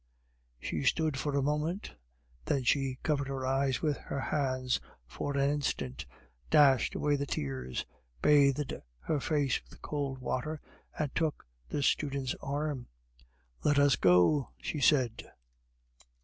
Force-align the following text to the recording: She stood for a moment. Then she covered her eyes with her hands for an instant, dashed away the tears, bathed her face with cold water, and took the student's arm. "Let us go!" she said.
She 0.59 0.81
stood 0.81 1.15
for 1.15 1.37
a 1.37 1.43
moment. 1.43 1.93
Then 2.45 2.63
she 2.63 2.97
covered 3.03 3.27
her 3.27 3.45
eyes 3.45 3.83
with 3.83 3.97
her 3.97 4.19
hands 4.19 4.79
for 5.05 5.37
an 5.37 5.47
instant, 5.47 6.07
dashed 6.49 6.95
away 6.95 7.15
the 7.17 7.27
tears, 7.27 7.85
bathed 8.19 8.73
her 9.01 9.19
face 9.19 9.61
with 9.69 9.79
cold 9.83 10.17
water, 10.17 10.59
and 10.97 11.13
took 11.13 11.45
the 11.69 11.83
student's 11.83 12.33
arm. 12.41 12.87
"Let 13.63 13.77
us 13.77 13.95
go!" 13.95 14.49
she 14.59 14.79
said. 14.81 15.23